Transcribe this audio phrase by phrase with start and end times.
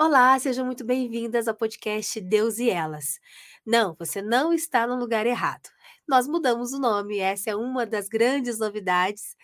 [0.00, 3.18] Olá, sejam muito bem-vindas ao podcast Deus e Elas.
[3.66, 5.68] Não, você não está no lugar errado.
[6.06, 9.34] Nós mudamos o nome, essa é uma das grandes novidades.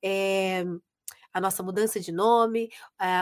[0.00, 0.64] É,
[1.32, 2.70] a nossa mudança de nome,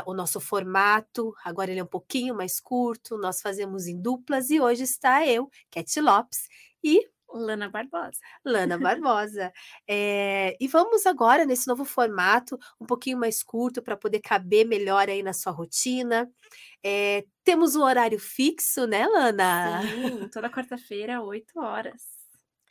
[0.05, 4.61] o nosso formato, agora ele é um pouquinho mais curto, nós fazemos em duplas e
[4.61, 6.47] hoje está eu, Cat Lopes,
[6.85, 8.19] e Lana Barbosa.
[8.45, 9.53] Lana Barbosa.
[9.89, 15.09] É, e vamos agora nesse novo formato, um pouquinho mais curto, para poder caber melhor
[15.09, 16.31] aí na sua rotina.
[16.85, 19.83] É, temos um horário fixo, né, Lana?
[19.83, 22.03] Sim, toda quarta-feira, 8 horas.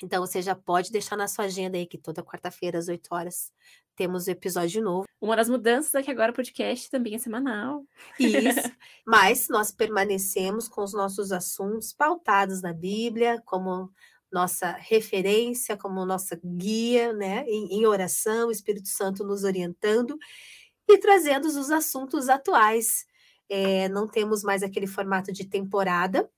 [0.04, 3.52] Então você já pode deixar na sua agenda aí que toda quarta-feira, às 8 horas,
[3.96, 5.06] temos o episódio novo.
[5.20, 7.86] Uma das mudanças é que agora o podcast também é semanal.
[8.20, 8.72] Isso.
[9.06, 13.92] Mas nós permanecemos com os nossos assuntos pautados na Bíblia, como
[14.32, 20.18] nossa referência, como nossa guia, né, em, em oração, o Espírito Santo nos orientando
[20.88, 23.06] e trazendo os assuntos atuais.
[23.50, 26.30] É, não temos mais aquele formato de temporada,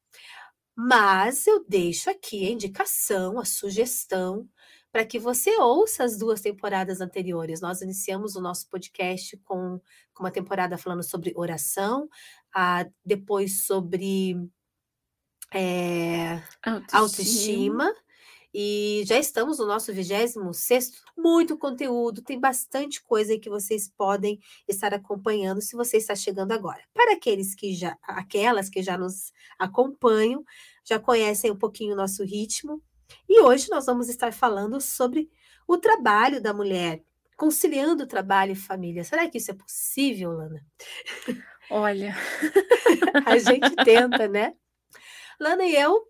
[0.76, 4.50] mas eu deixo aqui a indicação, a sugestão,
[4.92, 7.62] para que você ouça as duas temporadas anteriores.
[7.62, 9.80] Nós iniciamos o nosso podcast com,
[10.14, 12.10] com uma temporada falando sobre oração,
[12.54, 14.36] a, depois sobre
[15.54, 17.00] é, autoestima.
[17.00, 17.96] autoestima.
[18.56, 20.36] E já estamos no nosso 26
[21.18, 26.52] muito conteúdo, tem bastante coisa aí que vocês podem estar acompanhando se você está chegando
[26.52, 26.84] agora.
[26.94, 30.46] Para aqueles que já, aquelas que já nos acompanham,
[30.86, 32.80] já conhecem um pouquinho o nosso ritmo.
[33.28, 35.32] E hoje nós vamos estar falando sobre
[35.68, 37.04] o trabalho da mulher,
[37.36, 39.04] conciliando trabalho e família.
[39.04, 40.64] Será que isso é possível, Lana?
[41.72, 42.16] Olha,
[43.26, 44.54] a gente tenta, né?
[45.40, 46.08] Lana e eu,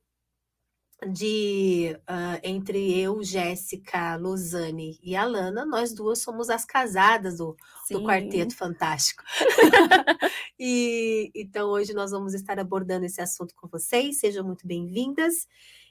[1.11, 7.55] de uh, entre eu, Jéssica, Luzane e a Lana, nós duas somos as casadas do,
[7.89, 9.23] do Quarteto Fantástico.
[10.57, 14.19] e então hoje nós vamos estar abordando esse assunto com vocês.
[14.19, 15.47] Sejam muito bem-vindas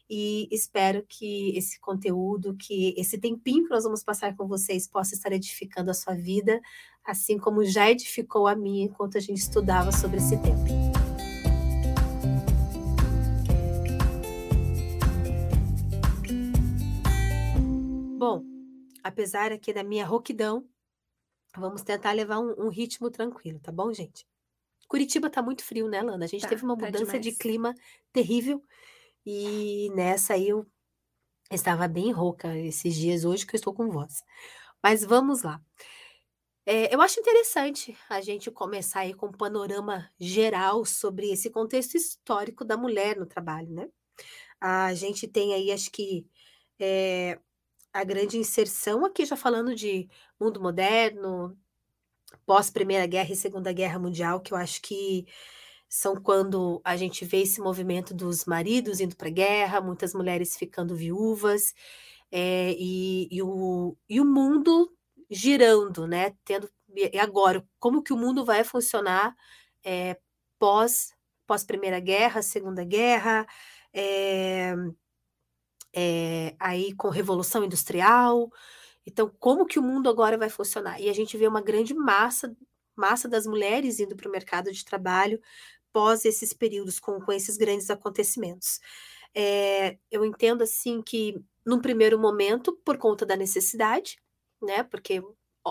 [0.08, 5.14] e espero que esse conteúdo, que esse tempinho que nós vamos passar com vocês possa
[5.14, 6.60] estar edificando a sua vida,
[7.04, 10.91] assim como já edificou a minha enquanto a gente estudava sobre esse tema.
[18.22, 18.44] Bom,
[19.02, 20.64] apesar aqui da minha rouquidão,
[21.56, 24.24] vamos tentar levar um, um ritmo tranquilo, tá bom, gente?
[24.88, 26.24] Curitiba tá muito frio, né, Lana?
[26.24, 27.38] A gente Tá, teve uma tá mudança de demais.
[27.38, 27.74] clima
[28.12, 28.62] terrível
[29.26, 30.66] e nessa aí eu
[31.50, 34.22] estava bem rouca esses dias hoje que eu estou com voz.
[34.82, 35.60] Mas vamos lá.
[36.64, 41.96] É, eu acho interessante a gente começar aí com um panorama geral sobre esse contexto
[41.96, 43.88] histórico da mulher no trabalho, né?
[44.60, 46.26] A gente tem aí, acho que,
[46.80, 47.38] é,
[47.92, 50.08] a grande inserção aqui, já falando de
[50.40, 51.56] mundo moderno,
[52.46, 55.26] pós-Primeira Guerra e Segunda Guerra Mundial, que eu acho que
[55.88, 60.56] são quando a gente vê esse movimento dos maridos indo para a guerra, muitas mulheres
[60.56, 61.74] ficando viúvas,
[62.30, 64.90] é, e, e o, e o mundo
[65.30, 66.34] girando, né?
[66.44, 69.34] Tendo, e agora, como que o mundo vai funcionar
[69.84, 70.18] é,
[70.58, 71.12] pós,
[71.46, 73.46] pós Primeira Guerra, Segunda Guerra,
[73.92, 74.74] é,
[75.94, 78.50] é, aí com Revolução Industrial.
[79.06, 81.00] Então, como que o mundo agora vai funcionar?
[81.00, 82.56] E a gente vê uma grande massa,
[82.96, 85.40] massa das mulheres indo para o mercado de trabalho
[85.92, 88.80] pós esses períodos, com, com esses grandes acontecimentos.
[89.34, 94.18] É, eu entendo assim que, num primeiro momento, por conta da necessidade,
[94.60, 94.82] né?
[94.82, 95.22] Porque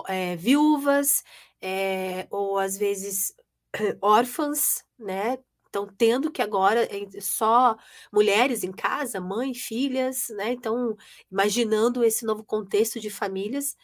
[0.08, 1.22] é, viúvas,
[1.60, 3.34] é, ou às vezes
[4.00, 5.38] órfãs, né?
[5.72, 6.86] Estão tendo que agora
[7.18, 7.74] só
[8.12, 10.52] mulheres em casa, mãe, filhas, né?
[10.52, 10.94] Então,
[11.30, 13.74] imaginando esse novo contexto de famílias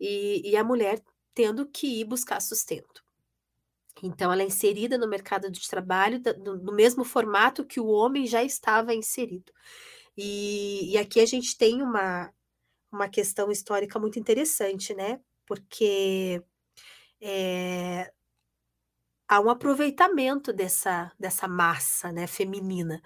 [0.00, 1.00] e, e a mulher
[1.32, 3.04] tendo que ir buscar sustento.
[4.02, 8.26] Então, ela é inserida no mercado de trabalho no, no mesmo formato que o homem
[8.26, 9.52] já estava inserido.
[10.16, 12.34] E, e aqui a gente tem uma,
[12.90, 15.20] uma questão histórica muito interessante, né?
[15.46, 16.42] Porque
[17.20, 18.12] é,
[19.32, 23.02] há um aproveitamento dessa, dessa massa, né, feminina,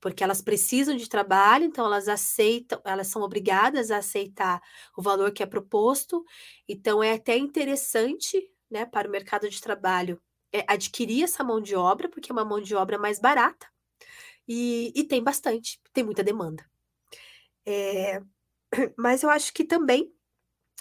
[0.00, 4.60] porque elas precisam de trabalho, então elas aceitam, elas são obrigadas a aceitar
[4.96, 6.24] o valor que é proposto,
[6.68, 10.20] então é até interessante, né, para o mercado de trabalho
[10.52, 13.68] é, adquirir essa mão de obra, porque é uma mão de obra mais barata,
[14.48, 16.64] e, e tem bastante, tem muita demanda.
[17.64, 18.20] É,
[18.98, 20.12] mas eu acho que também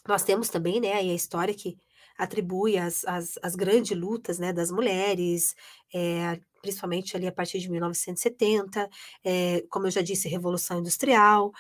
[0.07, 1.77] nós temos também, né, aí a história que
[2.17, 5.55] atribui as, as, as grandes lutas, né, das mulheres,
[5.93, 8.89] é, principalmente ali a partir de 1970,
[9.23, 11.51] é, como eu já disse, Revolução Industrial.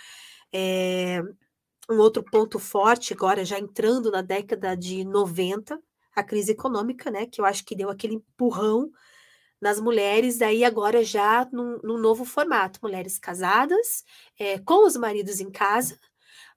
[0.51, 1.21] É,
[1.89, 5.79] um outro ponto forte, agora já entrando na década de 90,
[6.15, 8.91] a crise econômica, né, que eu acho que deu aquele empurrão
[9.61, 14.03] nas mulheres, daí agora já num, num novo formato, mulheres casadas,
[14.37, 15.99] é, com os maridos em casa,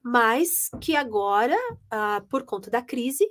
[0.03, 1.57] mas que agora,
[1.89, 3.27] ah, por conta da crise,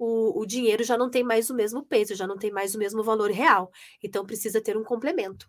[0.00, 2.78] o, o, dinheiro já não tem mais o mesmo peso, já não tem mais o
[2.78, 3.70] mesmo valor real.
[4.02, 5.46] Então precisa ter um complemento.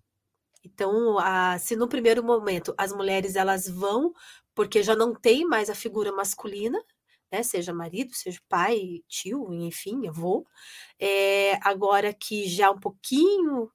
[0.63, 4.13] Então, a, se no primeiro momento as mulheres elas vão
[4.53, 6.77] porque já não tem mais a figura masculina,
[7.31, 10.45] né, seja marido, seja pai, tio, enfim, avô,
[10.99, 13.71] é, agora que já um pouquinho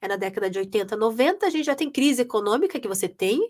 [0.00, 3.40] é na década de 80, 90, a gente já tem crise econômica que você tem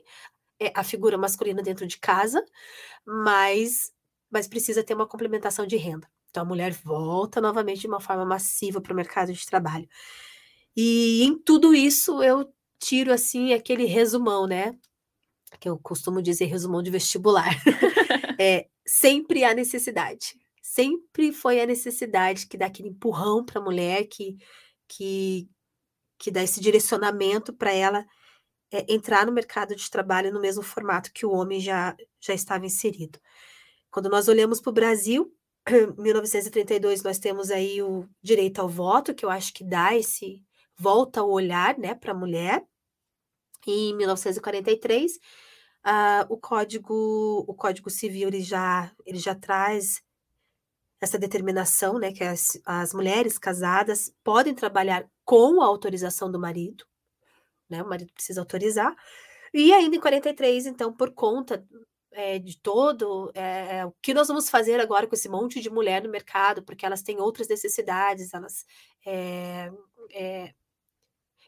[0.60, 2.44] é, a figura masculina dentro de casa,
[3.06, 3.92] mas,
[4.30, 6.06] mas precisa ter uma complementação de renda.
[6.30, 9.88] Então a mulher volta novamente de uma forma massiva para o mercado de trabalho.
[10.76, 14.74] E em tudo isso eu tiro assim aquele resumão, né?
[15.58, 17.54] Que eu costumo dizer resumão de vestibular.
[18.40, 20.34] é, sempre há necessidade.
[20.62, 24.36] Sempre foi a necessidade que dá aquele empurrão para a mulher, que,
[24.88, 25.48] que,
[26.18, 28.06] que dá esse direcionamento para ela
[28.72, 32.64] é, entrar no mercado de trabalho no mesmo formato que o homem já, já estava
[32.64, 33.18] inserido.
[33.90, 35.34] Quando nós olhamos para o Brasil,
[35.96, 40.42] 1932 nós temos aí o direito ao voto, que eu acho que dá esse
[40.76, 42.64] volta o olhar, né, para a mulher.
[43.66, 50.02] E em 1943, uh, o código o código civil ele já ele já traz
[51.00, 56.84] essa determinação, né, que as, as mulheres casadas podem trabalhar com a autorização do marido,
[57.70, 58.94] né, o marido precisa autorizar.
[59.52, 61.66] E ainda em 43, então, por conta
[62.12, 66.02] é, de todo é, o que nós vamos fazer agora com esse monte de mulher
[66.02, 68.66] no mercado, porque elas têm outras necessidades, elas
[69.06, 69.70] é,
[70.12, 70.54] é,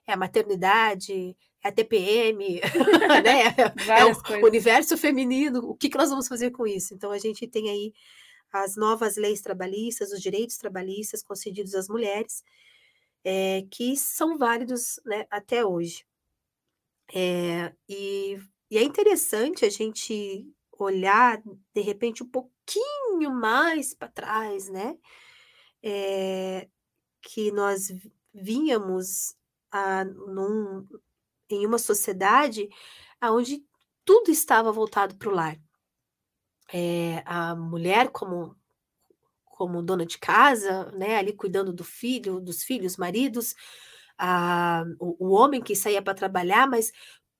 [0.06, 2.60] a maternidade, é a TPM,
[3.24, 3.54] né?
[3.88, 4.44] é o coisas.
[4.44, 6.94] universo feminino, o que, que nós vamos fazer com isso?
[6.94, 7.92] Então a gente tem aí
[8.52, 12.44] as novas leis trabalhistas, os direitos trabalhistas concedidos às mulheres,
[13.24, 16.04] é, que são válidos né, até hoje.
[17.14, 18.38] É, e
[18.72, 21.42] e é interessante a gente olhar,
[21.74, 24.96] de repente, um pouquinho mais para trás, né?
[25.82, 26.66] É,
[27.20, 27.92] que nós
[28.32, 29.36] vínhamos
[29.70, 30.88] a, num,
[31.50, 32.66] em uma sociedade
[33.22, 33.62] onde
[34.06, 35.60] tudo estava voltado para o lar.
[36.72, 38.56] É, a mulher como
[39.44, 43.54] como dona de casa, né, ali cuidando do filho, dos filhos, maridos,
[44.18, 46.90] a, o, o homem que saía para trabalhar, mas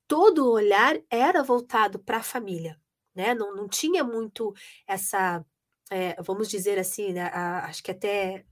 [0.08, 2.81] todo o olhar era voltado para a família,
[3.14, 3.34] né?
[3.34, 4.54] Não, não tinha muito
[4.87, 5.44] essa,
[5.90, 7.25] é, vamos dizer assim, né?
[7.32, 8.44] A, acho que até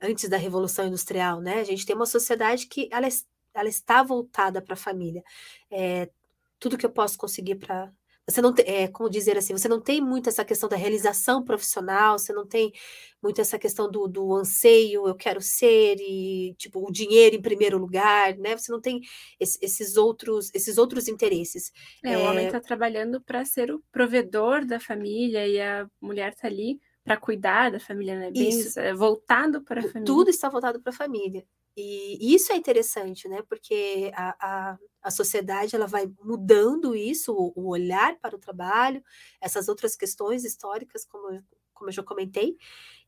[0.00, 1.60] antes da Revolução Industrial, né?
[1.60, 3.08] A gente tem uma sociedade que ela,
[3.54, 5.22] ela está voltada para a família.
[5.70, 6.10] É,
[6.58, 7.92] tudo que eu posso conseguir para
[8.26, 11.44] você não tem, é, como dizer assim, você não tem muito essa questão da realização
[11.44, 12.72] profissional, você não tem
[13.22, 17.76] muito essa questão do, do anseio, eu quero ser, e tipo, o dinheiro em primeiro
[17.78, 18.56] lugar, né?
[18.56, 19.00] Você não tem
[19.38, 21.70] esse, esses outros, esses outros interesses.
[22.02, 22.18] É, é...
[22.18, 26.78] o homem está trabalhando para ser o provedor da família e a mulher está ali
[27.04, 28.30] para cuidar da família, né?
[28.30, 28.80] Bem, isso.
[28.80, 30.06] É voltado para a família.
[30.06, 31.44] Tudo está voltado para a família.
[31.76, 33.42] E isso é interessante, né?
[33.48, 39.02] Porque a, a, a sociedade ela vai mudando isso, o, o, olhar para o trabalho,
[39.40, 41.42] essas outras questões históricas, como,
[41.72, 42.56] como eu já comentei,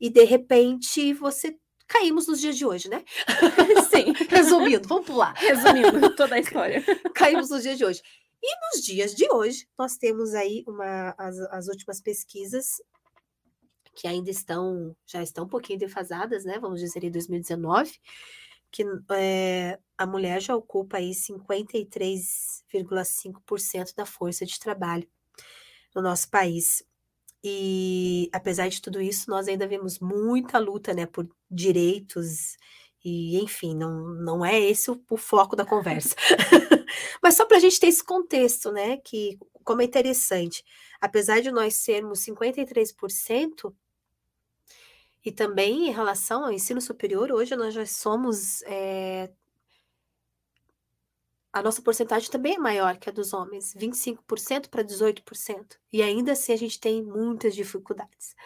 [0.00, 3.04] e de repente você caímos nos dias de hoje, né?
[3.90, 4.12] Sim.
[4.28, 5.32] Resumindo, vamos pular.
[5.34, 6.84] Resumindo toda a história.
[7.14, 8.02] caímos nos dias de hoje.
[8.42, 12.82] E nos dias de hoje, nós temos aí uma, as, as últimas pesquisas
[13.94, 16.58] que ainda estão, já estão um pouquinho defasadas, né?
[16.58, 17.92] Vamos dizer, em 2019
[18.76, 25.08] que é, a mulher já ocupa aí 53,5% da força de trabalho
[25.94, 26.84] no nosso país.
[27.42, 32.58] E apesar de tudo isso, nós ainda vemos muita luta, né, por direitos
[33.02, 36.14] e, enfim, não, não é esse o, o foco da conversa.
[37.22, 40.62] Mas só para a gente ter esse contexto, né, que como é interessante,
[41.00, 43.72] apesar de nós sermos 53%,
[45.26, 48.62] e também em relação ao ensino superior, hoje nós já somos.
[48.62, 49.28] É,
[51.52, 55.78] a nossa porcentagem também é maior que a dos homens, 25% para 18%.
[55.92, 58.36] E ainda assim a gente tem muitas dificuldades.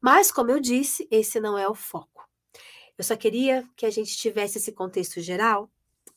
[0.00, 2.28] Mas, como eu disse, esse não é o foco.
[2.96, 5.70] Eu só queria que a gente tivesse esse contexto geral,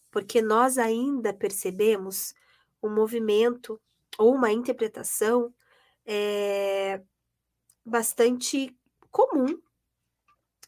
[0.10, 2.34] porque nós ainda percebemos
[2.81, 3.79] um movimento
[4.17, 5.53] ou uma interpretação
[6.08, 7.03] é,
[7.86, 8.75] bastante
[9.12, 9.62] comum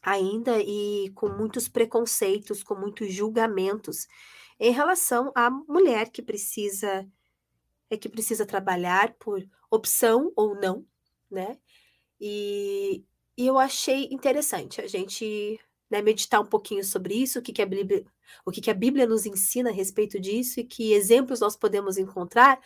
[0.04, 4.06] ainda e com muitos preconceitos, com muitos julgamentos
[4.60, 7.08] em relação à mulher que precisa
[7.90, 10.86] é que precisa trabalhar por opção ou não,
[11.30, 11.58] né?
[12.20, 13.04] E,
[13.36, 17.62] e eu achei interessante a gente né, meditar um pouquinho sobre isso, o que, que,
[17.62, 18.04] a Bíblia,
[18.44, 21.98] o que, que a Bíblia nos ensina a respeito disso e que exemplos nós podemos
[21.98, 22.58] encontrar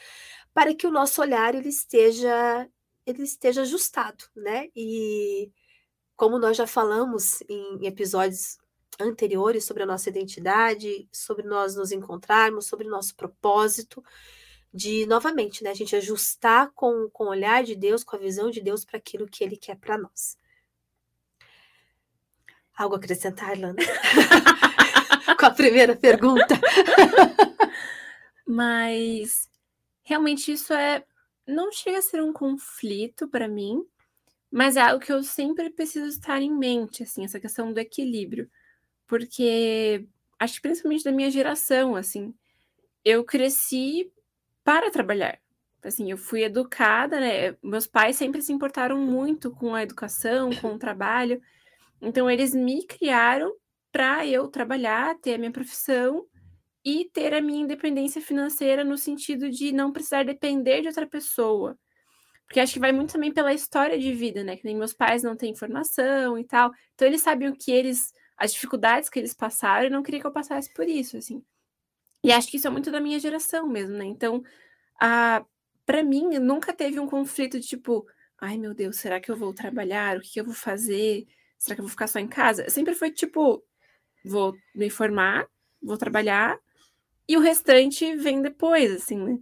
[0.54, 2.68] para que o nosso olhar ele esteja
[3.04, 4.68] ele esteja ajustado, né?
[4.76, 5.50] E
[6.18, 8.58] como nós já falamos em episódios
[8.98, 14.02] anteriores sobre a nossa identidade, sobre nós nos encontrarmos, sobre o nosso propósito,
[14.75, 18.50] de novamente, né, a gente ajustar com, com o olhar de Deus, com a visão
[18.50, 20.37] de Deus para aquilo que Ele quer para nós.
[22.76, 23.76] Algo a acrescentar, Lana?
[25.38, 26.60] com a primeira pergunta.
[28.44, 29.48] Mas
[30.02, 31.04] realmente isso é
[31.46, 33.87] não chega a ser um conflito para mim,
[34.50, 38.50] mas é algo que eu sempre preciso estar em mente, assim, essa questão do equilíbrio.
[39.07, 40.07] Porque
[40.38, 42.35] acho que principalmente da minha geração, assim,
[43.05, 44.12] eu cresci
[44.64, 45.40] para trabalhar.
[45.83, 47.57] Assim, eu fui educada, né?
[47.62, 51.40] Meus pais sempre se importaram muito com a educação, com o trabalho.
[52.02, 53.55] Então, eles me criaram
[53.93, 56.26] para eu trabalhar, ter a minha profissão
[56.85, 61.78] e ter a minha independência financeira no sentido de não precisar depender de outra pessoa.
[62.49, 64.57] Porque acho que vai muito também pela história de vida, né?
[64.57, 66.73] Que nem meus pais não têm informação e tal.
[66.95, 68.12] Então, eles sabem o que eles.
[68.38, 71.45] as dificuldades que eles passaram e não queria que eu passasse por isso, assim.
[72.25, 74.05] E acho que isso é muito da minha geração mesmo, né?
[74.07, 74.43] Então,
[75.00, 75.45] a
[75.87, 78.07] para mim, nunca teve um conflito de tipo,
[78.40, 80.19] ai meu Deus, será que eu vou trabalhar?
[80.19, 81.26] O que, que eu vou fazer?
[81.59, 82.69] Será que eu vou ficar só em casa?
[82.71, 83.64] Sempre foi tipo,
[84.25, 85.49] vou me formar,
[85.83, 86.59] vou trabalhar,
[87.28, 89.38] e o restante vem depois, assim, né?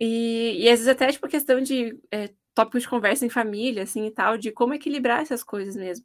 [0.00, 4.06] E, e às vezes até, tipo, questão de é, tópicos de conversa em família, assim,
[4.06, 6.04] e tal, de como equilibrar essas coisas mesmo.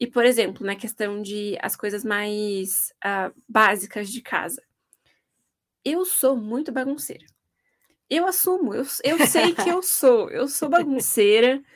[0.00, 4.60] E, por exemplo, na questão de as coisas mais uh, básicas de casa
[5.84, 7.26] eu sou muito bagunceira.
[8.08, 11.62] Eu assumo, eu, eu sei que eu sou, eu sou bagunceira.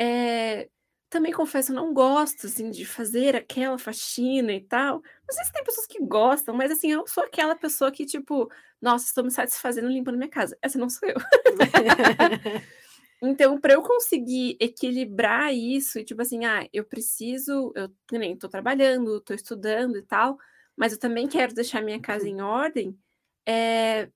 [0.00, 0.68] É,
[1.12, 5.02] também confesso, eu não gosto assim, de fazer aquela faxina e tal.
[5.28, 8.50] Não sei se tem pessoas que gostam, mas assim, eu sou aquela pessoa que, tipo,
[8.80, 10.56] nossa, estou me satisfazendo limpando minha casa.
[10.62, 11.16] Essa não sou eu.
[13.22, 18.48] então, para eu conseguir equilibrar isso, e tipo assim, ah, eu preciso, eu nem tô
[18.48, 20.38] trabalhando, tô estudando e tal,
[20.76, 22.98] mas eu também quero deixar minha casa em ordem
[23.46, 24.08] é,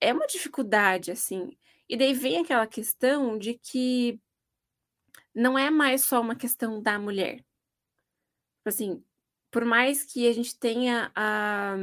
[0.00, 1.56] é uma dificuldade, assim.
[1.88, 4.20] E daí vem aquela questão de que
[5.38, 7.44] não é mais só uma questão da mulher.
[8.64, 9.02] Assim,
[9.52, 11.76] por mais que a gente tenha a,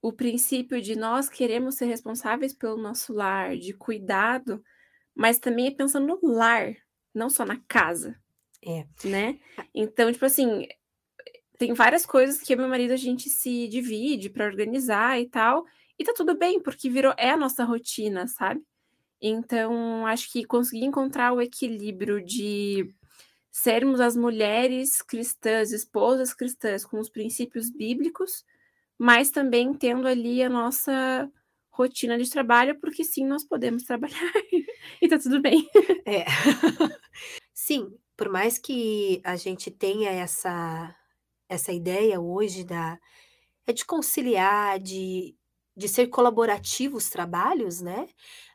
[0.00, 4.62] o princípio de nós queremos ser responsáveis pelo nosso lar, de cuidado,
[5.14, 6.76] mas também é pensando no lar,
[7.12, 8.16] não só na casa.
[8.64, 8.86] É.
[9.04, 9.40] Né?
[9.74, 10.68] Então, tipo assim,
[11.58, 15.28] tem várias coisas que eu e meu marido a gente se divide para organizar e
[15.28, 15.64] tal.
[15.98, 18.62] E tá tudo bem, porque virou é a nossa rotina, sabe?
[19.20, 22.94] Então, acho que conseguir encontrar o equilíbrio de
[23.50, 28.44] sermos as mulheres cristãs, esposas cristãs, com os princípios bíblicos,
[28.98, 31.30] mas também tendo ali a nossa
[31.70, 34.32] rotina de trabalho, porque sim, nós podemos trabalhar
[35.00, 35.68] e tá tudo bem.
[36.06, 36.24] É.
[37.54, 40.94] Sim, por mais que a gente tenha essa
[41.48, 42.98] essa ideia hoje da
[43.66, 45.36] é de conciliar, de,
[45.78, 48.08] de ser colaborativo os trabalhos, né?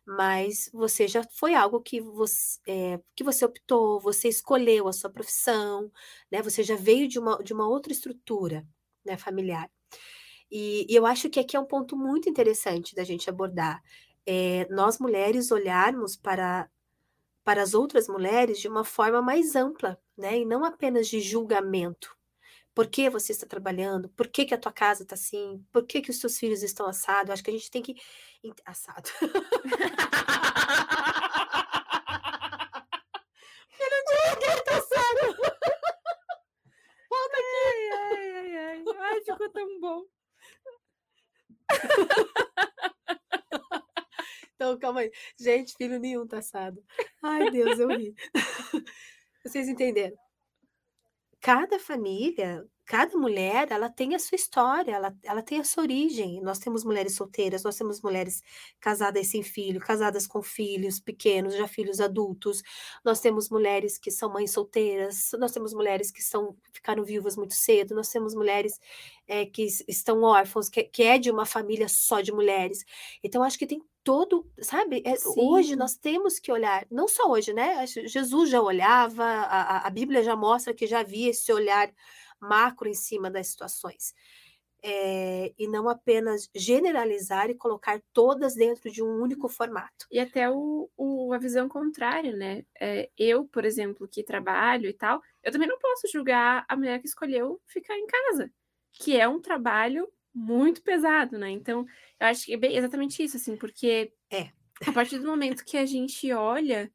[0.05, 5.09] Mas você já foi algo que você, é, que você optou, você escolheu a sua
[5.09, 5.89] profissão,
[6.29, 6.41] né?
[6.41, 8.67] Você já veio de uma, de uma outra estrutura,
[9.05, 9.71] né, familiar.
[10.51, 13.81] E, e eu acho que aqui é um ponto muito interessante da gente abordar.
[14.25, 16.69] É, nós mulheres olharmos para
[17.43, 20.39] para as outras mulheres de uma forma mais ampla, né?
[20.39, 22.15] E não apenas de julgamento,
[22.73, 24.09] por que você está trabalhando?
[24.09, 25.65] Por que, que a tua casa está assim?
[25.71, 27.31] Por que, que os seus filhos estão assados?
[27.31, 27.95] Acho que a gente tem que.
[28.65, 29.09] Assado.
[33.79, 35.37] Ele tá assado.
[37.09, 37.57] Volta aqui.
[37.65, 38.83] Ai, ai, ai, ai.
[38.99, 40.05] Ai, ficou tão bom.
[44.55, 45.11] Então, calma aí.
[45.37, 46.81] Gente, filho nenhum tá assado.
[47.21, 48.15] Ai, Deus, eu ri.
[49.43, 50.17] Vocês entenderam?
[51.43, 56.41] Cada família, cada mulher, ela tem a sua história, ela, ela tem a sua origem.
[56.41, 58.41] Nós temos mulheres solteiras, nós temos mulheres
[58.79, 62.61] casadas sem filho, casadas com filhos pequenos, já filhos adultos.
[63.03, 67.53] Nós temos mulheres que são mães solteiras, nós temos mulheres que são, ficaram viúvas muito
[67.53, 68.79] cedo, nós temos mulheres
[69.27, 72.85] é, que estão órfãos, que, que é de uma família só de mulheres.
[73.23, 75.01] Então, acho que tem todo, sabe?
[75.05, 77.85] É, hoje nós temos que olhar, não só hoje, né?
[77.87, 81.89] Jesus já olhava, a, a Bíblia já mostra que já havia esse olhar
[82.47, 84.13] macro em cima das situações.
[84.85, 90.05] É, e não apenas generalizar e colocar todas dentro de um único formato.
[90.11, 92.65] E até o, o a visão contrária, né?
[92.77, 96.99] É, eu, por exemplo, que trabalho e tal, eu também não posso julgar a mulher
[96.99, 98.51] que escolheu ficar em casa,
[98.91, 101.49] que é um trabalho muito pesado, né?
[101.51, 101.85] Então,
[102.19, 104.49] eu acho que é bem exatamente isso, assim, porque é.
[104.85, 106.91] a partir do momento que a gente olha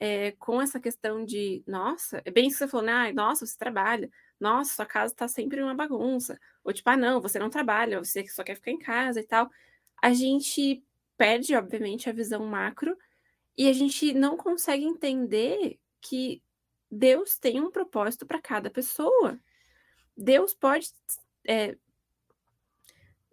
[0.00, 3.12] é, com essa questão de, nossa, é bem isso que você falou, né?
[3.12, 4.08] nossa, você trabalha,
[4.40, 6.38] nossa, sua casa está sempre uma bagunça.
[6.64, 9.50] Ou tipo, ah, não, você não trabalha, você só quer ficar em casa e tal.
[10.02, 10.82] A gente
[11.16, 12.96] perde, obviamente, a visão macro
[13.56, 16.42] e a gente não consegue entender que
[16.90, 19.38] Deus tem um propósito para cada pessoa.
[20.16, 20.90] Deus pode.
[21.46, 21.76] É,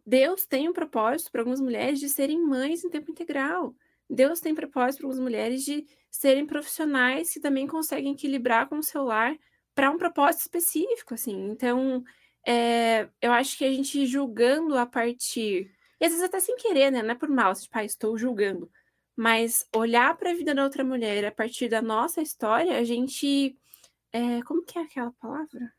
[0.05, 3.75] Deus tem um propósito para algumas mulheres de serem mães em tempo integral.
[4.09, 8.83] Deus tem propósito para algumas mulheres de serem profissionais que também conseguem equilibrar com o
[8.83, 9.35] seu lar
[9.75, 11.50] para um propósito específico, assim.
[11.50, 12.03] Então,
[12.48, 15.72] é, eu acho que a gente julgando a partir.
[16.00, 17.03] E às vezes até sem querer, né?
[17.03, 18.72] Não é por mal, tipo, ah, estou julgando.
[19.15, 23.58] Mas olhar para a vida da outra mulher a partir da nossa história, a gente.
[24.12, 25.74] É, como que é aquela palavra?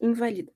[0.00, 0.52] Invalida.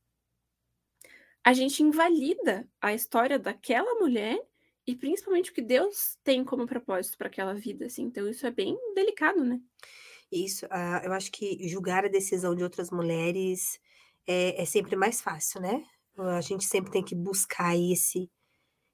[1.45, 4.41] A gente invalida a história daquela mulher
[4.87, 8.05] e principalmente o que Deus tem como propósito para aquela vida, assim.
[8.05, 9.61] Então, isso é bem delicado, né?
[10.30, 13.78] Isso, ah, eu acho que julgar a decisão de outras mulheres
[14.26, 15.85] é, é sempre mais fácil, né?
[16.18, 18.30] A gente sempre tem que buscar esse,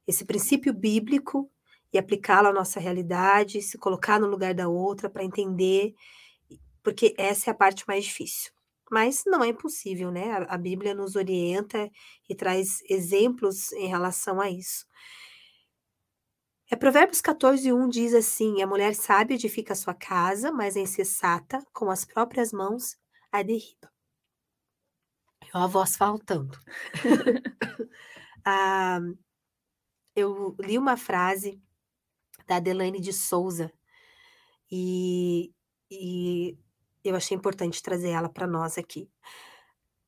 [0.06, 1.50] esse princípio bíblico
[1.92, 5.94] e aplicá-lo à nossa realidade, se colocar no lugar da outra para entender,
[6.82, 8.52] porque essa é a parte mais difícil.
[8.90, 10.32] Mas não é impossível, né?
[10.32, 11.90] A, a Bíblia nos orienta
[12.28, 14.86] e traz exemplos em relação a isso.
[16.72, 20.80] É Provérbios 14, 1 diz assim: A mulher sábia edifica a sua casa, mas a
[20.80, 22.96] insensata, com as próprias mãos,
[23.30, 23.92] a derriba.
[25.52, 26.58] a voz faltando.
[28.42, 29.00] ah,
[30.16, 31.60] eu li uma frase
[32.46, 33.70] da Adelaine de Souza
[34.70, 35.52] e,
[35.90, 36.56] e
[37.04, 39.10] eu achei importante trazer ela para nós aqui.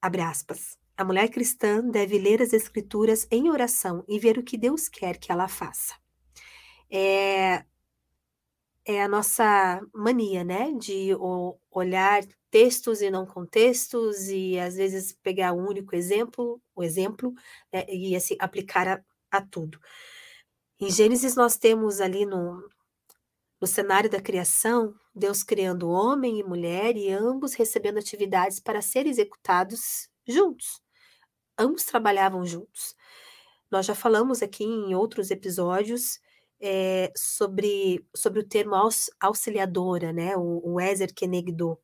[0.01, 0.79] Abre aspas.
[0.97, 5.19] A mulher cristã deve ler as escrituras em oração e ver o que Deus quer
[5.19, 6.03] que ela faça
[6.91, 7.65] é,
[8.85, 10.73] é a nossa mania, né?
[10.73, 11.11] De
[11.71, 17.35] olhar textos e não contextos, e às vezes pegar um único exemplo, o exemplo,
[17.73, 19.81] né, e assim, aplicar a, a tudo.
[20.79, 22.63] Em Gênesis, nós temos ali no,
[23.61, 29.11] no cenário da criação, Deus criando homem e mulher, e ambos recebendo atividades para serem
[29.11, 30.81] executados juntos.
[31.59, 32.95] Ambos trabalhavam juntos.
[33.69, 36.21] Nós já falamos aqui em outros episódios
[36.61, 41.79] é, sobre, sobre o termo aux, auxiliadora, né, o, o Ezer Kenegdo,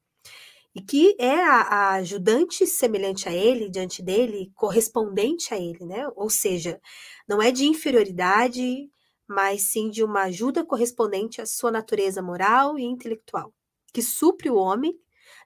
[0.74, 6.08] e que é a, a, ajudante semelhante a ele, diante dele, correspondente a ele, né,
[6.16, 6.80] ou seja,
[7.28, 8.90] não é de inferioridade,
[9.28, 13.52] mas sim de uma ajuda correspondente à sua natureza moral e intelectual,
[13.92, 14.98] que supre o homem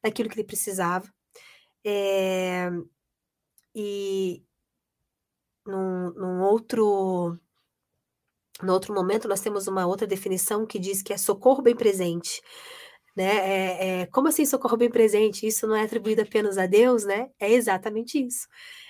[0.03, 1.13] naquilo que ele precisava,
[1.85, 2.71] é,
[3.75, 4.43] e
[5.67, 7.39] num, num outro
[8.63, 12.41] no outro momento, nós temos uma outra definição que diz que é socorro bem presente.
[13.17, 13.25] Né?
[13.25, 15.47] É, é, como assim socorro bem presente?
[15.47, 17.29] Isso não é atribuído apenas a Deus, né?
[17.39, 18.47] É exatamente isso.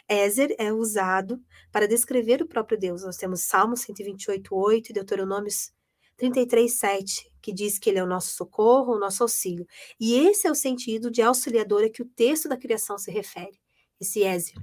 [0.08, 3.02] Ézer é usado para descrever o próprio Deus.
[3.02, 5.72] Nós temos Salmo 128, e Deuteronômios
[6.16, 9.66] 33, 7, que diz que ele é o nosso socorro, o nosso auxílio.
[9.98, 13.58] E esse é o sentido de auxiliadora que o texto da criação se refere,
[14.00, 14.54] esse Ézer.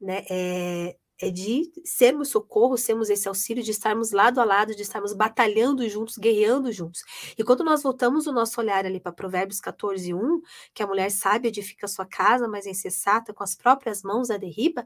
[0.00, 0.24] Né?
[0.30, 5.12] É, é de sermos socorro, sermos esse auxílio, de estarmos lado a lado, de estarmos
[5.12, 7.02] batalhando juntos, guerreando juntos.
[7.38, 10.40] E quando nós voltamos o nosso olhar ali para Provérbios 14, 1,
[10.72, 14.36] que a mulher sábia edifica sua casa, mas é insensata, com as próprias mãos a
[14.36, 14.84] derriba,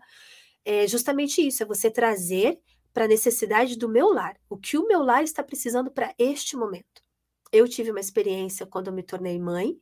[0.65, 2.61] é justamente isso, é você trazer
[2.93, 6.57] para a necessidade do meu lar, o que o meu lar está precisando para este
[6.57, 7.03] momento.
[7.51, 9.79] Eu tive uma experiência quando eu me tornei mãe,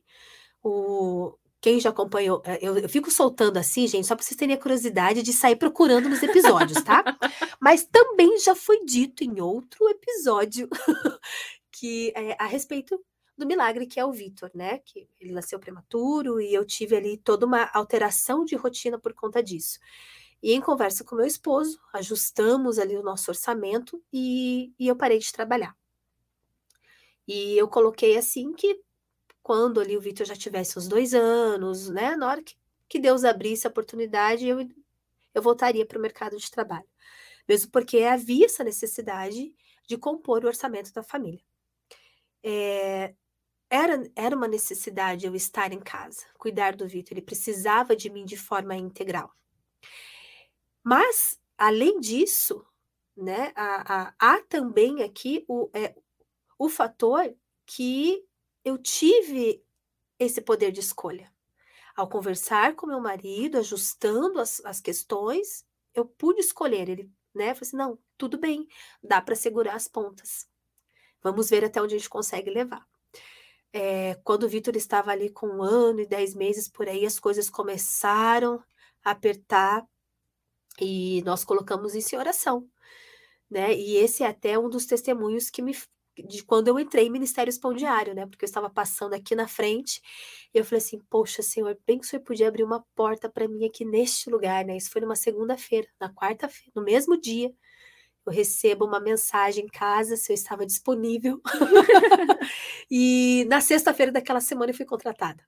[0.63, 4.55] o, quem já acompanhou, eh, eu, eu fico soltando assim, gente, só para vocês terem
[4.55, 7.03] a curiosidade de sair procurando nos episódios, tá?
[7.59, 10.69] Mas também já foi dito em outro episódio
[11.71, 12.99] que é, a respeito
[13.37, 14.79] do milagre que é o Vitor, né?
[14.79, 19.41] Que ele nasceu prematuro e eu tive ali toda uma alteração de rotina por conta
[19.41, 19.79] disso.
[20.41, 25.17] E em conversa com meu esposo, ajustamos ali o nosso orçamento e, e eu parei
[25.19, 25.75] de trabalhar.
[27.27, 28.79] E eu coloquei assim que
[29.47, 32.17] quando ali o Vitor já tivesse uns dois anos, né?
[32.17, 32.53] Na hora que,
[32.89, 34.59] que Deus abrisse a oportunidade, eu,
[35.33, 36.83] eu voltaria para o mercado de trabalho.
[37.47, 39.55] Mesmo porque havia essa necessidade
[39.87, 41.39] de compor o orçamento da família.
[42.43, 43.15] É,
[43.69, 48.25] era, era uma necessidade eu estar em casa, cuidar do Vitor, ele precisava de mim
[48.25, 49.31] de forma integral.
[50.83, 52.65] Mas além disso,
[53.15, 55.95] né, há, há, há também aqui o, é,
[56.59, 57.33] o fator
[57.65, 58.26] que
[58.67, 59.63] eu tive
[60.19, 61.31] esse poder de escolha.
[61.95, 66.89] Ao conversar com meu marido, ajustando as, as questões, eu pude escolher.
[66.89, 68.67] Ele, né, falou assim: não, tudo bem,
[69.01, 70.47] dá para segurar as pontas.
[71.23, 72.85] Vamos ver até onde a gente consegue levar.
[73.71, 77.19] É, quando o Vitor estava ali com um ano e dez meses por aí, as
[77.19, 78.61] coisas começaram
[79.03, 79.87] a apertar
[80.79, 82.69] e nós colocamos isso em oração,
[83.49, 83.73] né?
[83.73, 85.73] E esse é até um dos testemunhos que me
[86.23, 88.25] de quando eu entrei em Ministério Pão Diário, né?
[88.25, 90.01] Porque eu estava passando aqui na frente
[90.53, 93.47] e eu falei assim: Poxa, Senhor, bem que o Senhor podia abrir uma porta para
[93.47, 94.77] mim aqui neste lugar, né?
[94.77, 97.53] Isso foi numa segunda-feira, na quarta-feira, no mesmo dia.
[98.25, 101.41] Eu recebo uma mensagem em casa se eu estava disponível.
[102.91, 105.41] e na sexta-feira daquela semana eu fui contratada.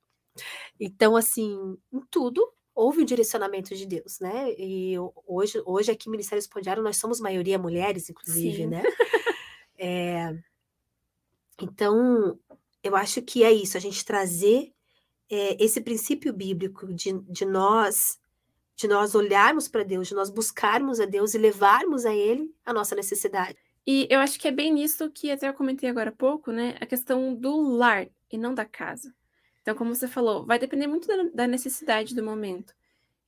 [0.80, 2.42] Então, assim, em tudo
[2.74, 4.54] houve um direcionamento de Deus, né?
[4.58, 4.96] E
[5.28, 8.68] hoje, hoje aqui no Ministério Espondiário nós somos maioria mulheres, inclusive, Sim.
[8.68, 8.84] né?
[9.82, 10.38] É,
[11.62, 12.40] então,
[12.84, 14.74] eu acho que é isso, a gente trazer
[15.30, 18.20] é, esse princípio bíblico de, de nós
[18.76, 22.72] de nós olharmos para Deus, de nós buscarmos a Deus e levarmos a Ele a
[22.72, 23.58] nossa necessidade.
[23.86, 26.78] E eu acho que é bem nisso que até eu comentei agora há pouco, né?
[26.80, 29.14] A questão do lar e não da casa.
[29.62, 32.74] Então, como você falou, vai depender muito da, da necessidade do momento.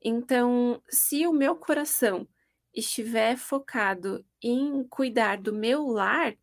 [0.02, 2.26] Então, se o meu coração
[2.74, 6.34] estiver focado em cuidar do meu lar,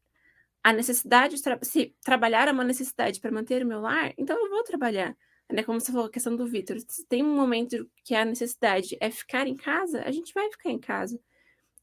[0.68, 4.38] a necessidade de tra se trabalhar é uma necessidade para manter o meu lar, então
[4.38, 5.16] eu vou trabalhar.
[5.50, 5.62] Né?
[5.62, 6.76] Como você falou, a questão do Vitor.
[6.86, 10.68] Se tem um momento que a necessidade é ficar em casa, a gente vai ficar
[10.68, 11.18] em casa.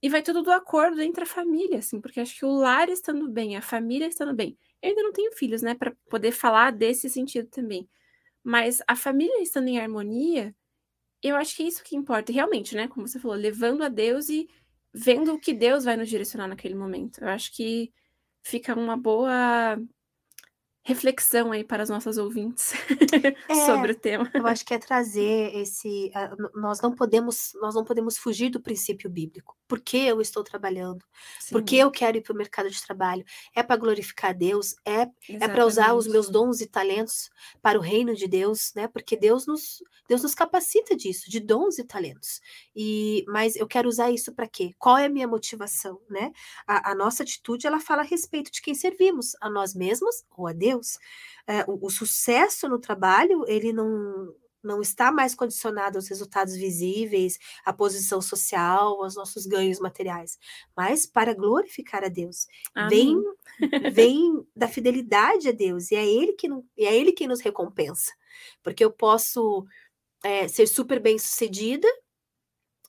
[0.04, 3.28] E vai tudo do acordo entre a família, assim, porque acho que o lar estando
[3.28, 4.56] bem, a família estando bem.
[4.84, 7.90] Eu ainda não tenho filhos, né, para poder falar desse sentido também.
[8.44, 10.56] Mas a família estando em harmonia,
[11.24, 12.32] eu acho que é isso que importa.
[12.32, 14.48] E realmente, né, como você falou, levando a Deus e
[14.94, 17.22] vendo o que Deus vai nos direcionar naquele momento.
[17.24, 17.92] Eu acho que
[18.46, 19.78] fica uma boa
[20.86, 22.74] reflexão aí para as nossas ouvintes
[23.50, 24.30] é, sobre o tema.
[24.32, 26.12] Eu acho que é trazer esse,
[26.54, 29.58] nós não podemos, nós não podemos fugir do princípio bíblico.
[29.68, 31.04] Por que eu estou trabalhando?
[31.40, 31.54] Sim.
[31.54, 33.26] Por que eu quero ir para o mercado de trabalho?
[33.56, 34.76] É para glorificar a Deus?
[34.86, 37.32] É, é para usar os meus dons e talentos
[37.64, 38.88] para o reino de Deus, né?
[38.88, 42.40] Porque Deus nos, Deus nos capacita disso, de dons e talentos.
[42.76, 44.72] E, mas eu quero usar isso para quê?
[44.78, 46.32] Qual é a minha motivação, né?
[46.68, 50.46] A, a nossa atitude ela fala a respeito de quem servimos, a nós mesmos ou
[50.46, 50.75] a Deus.
[50.76, 50.98] Deus.
[51.48, 54.34] É, o, o, sucesso no trabalho, ele não,
[54.64, 60.40] não está mais condicionado aos resultados visíveis, à posição social, aos nossos ganhos materiais,
[60.76, 62.48] mas para glorificar a Deus.
[62.90, 63.16] Vem,
[63.94, 68.14] vem da fidelidade a Deus, e é Ele que, não, é ele que nos recompensa.
[68.64, 69.66] Porque eu posso
[70.24, 71.88] é, ser super bem sucedida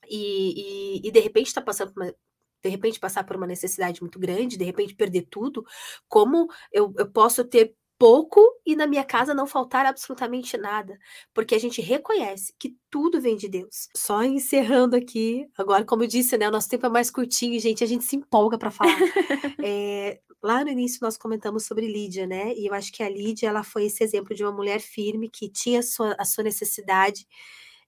[0.09, 2.14] e, e, e de repente estar tá passando por uma,
[2.62, 5.64] de repente passar por uma necessidade muito grande, de repente perder tudo,
[6.09, 10.99] como eu, eu posso ter pouco e na minha casa não faltar absolutamente nada,
[11.33, 13.88] porque a gente reconhece que tudo vem de Deus.
[13.97, 17.83] Só encerrando aqui, agora, como eu disse, né, o nosso tempo é mais curtinho, gente,
[17.83, 18.97] a gente se empolga para falar.
[19.64, 22.53] é, lá no início nós comentamos sobre Lídia, né?
[22.55, 25.49] E eu acho que a Lídia ela foi esse exemplo de uma mulher firme que
[25.49, 27.27] tinha a sua, a sua necessidade,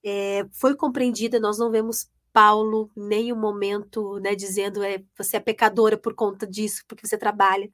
[0.04, 1.38] é, foi compreendida.
[1.38, 6.46] Nós não vemos Paulo, nem um momento, né, dizendo é, você é pecadora por conta
[6.46, 7.68] disso, porque você trabalha.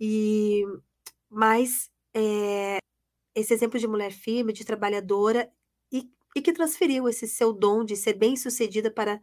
[0.00, 0.64] E
[1.30, 2.78] mas é,
[3.34, 5.50] esse exemplo de mulher firme, de trabalhadora
[5.92, 9.20] e, e que transferiu esse seu dom de ser bem-sucedida para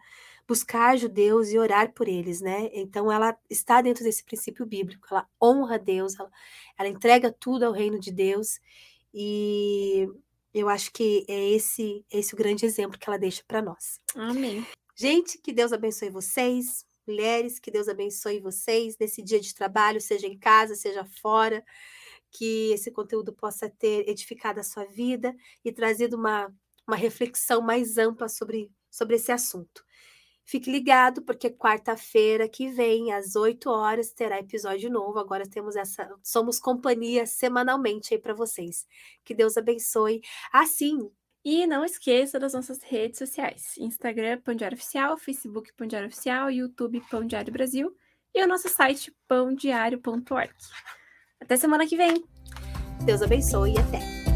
[0.48, 2.70] buscar judeus e orar por eles, né?
[2.74, 6.32] Então ela está dentro desse princípio bíblico, ela honra Deus, ela,
[6.78, 8.60] ela entrega tudo ao reino de Deus
[9.14, 10.08] e
[10.54, 14.00] eu acho que é esse, esse o grande exemplo que ela deixa para nós.
[14.16, 14.66] Amém.
[14.96, 16.86] Gente, que Deus abençoe vocês.
[17.08, 21.64] Mulheres, que Deus abençoe vocês nesse dia de trabalho, seja em casa, seja fora.
[22.32, 26.54] Que esse conteúdo possa ter edificado a sua vida e trazido uma,
[26.86, 29.87] uma reflexão mais ampla sobre, sobre esse assunto.
[30.50, 35.20] Fique ligado, porque quarta-feira que vem, às 8 horas, terá episódio novo.
[35.20, 36.10] Agora temos essa.
[36.24, 38.88] Somos companhia semanalmente aí para vocês.
[39.26, 40.22] Que Deus abençoe.
[40.54, 41.12] Assim,
[41.44, 46.50] e não esqueça das nossas redes sociais: Instagram Pão Diário Oficial, Facebook Pão Diário Oficial,
[46.50, 47.94] YouTube Pão Diário Brasil
[48.34, 50.54] e o nosso site pãodiário.org.
[51.42, 52.24] Até semana que vem.
[53.06, 54.27] Deus abençoe e até.